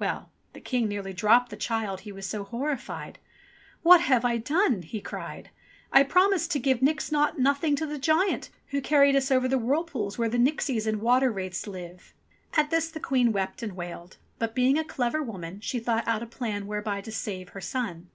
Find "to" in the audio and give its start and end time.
6.50-6.58, 7.76-7.86, 17.02-17.12